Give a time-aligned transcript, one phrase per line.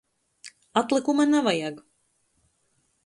[0.81, 1.75] Atlykuma navajag!